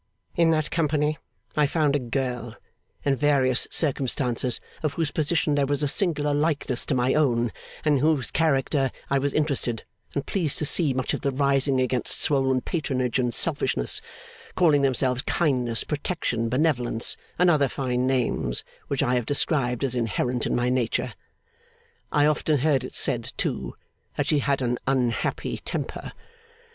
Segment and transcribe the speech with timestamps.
[0.35, 1.19] In that company
[1.55, 2.55] I found a girl,
[3.03, 7.51] in various circumstances of whose position there was a singular likeness to my own,
[7.85, 9.83] and in whose character I was interested
[10.15, 14.01] and pleased to see much of the rising against swollen patronage and selfishness,
[14.55, 20.47] calling themselves kindness, protection, benevolence, and other fine names, which I have described as inherent
[20.47, 21.13] in my nature.
[22.11, 23.75] I often heard it said, too,
[24.17, 26.13] that she had 'an unhappy temper.